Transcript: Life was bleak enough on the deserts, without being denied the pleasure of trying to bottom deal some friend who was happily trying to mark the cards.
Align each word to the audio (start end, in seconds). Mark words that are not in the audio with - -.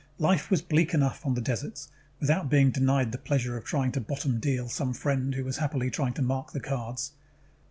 Life 0.17 0.49
was 0.49 0.63
bleak 0.63 0.95
enough 0.95 1.23
on 1.27 1.35
the 1.35 1.41
deserts, 1.41 1.89
without 2.19 2.49
being 2.49 2.71
denied 2.71 3.11
the 3.11 3.19
pleasure 3.19 3.55
of 3.55 3.65
trying 3.65 3.91
to 3.91 4.01
bottom 4.01 4.39
deal 4.39 4.67
some 4.67 4.95
friend 4.95 5.35
who 5.35 5.45
was 5.45 5.57
happily 5.57 5.91
trying 5.91 6.13
to 6.13 6.23
mark 6.23 6.51
the 6.53 6.59
cards. 6.59 7.11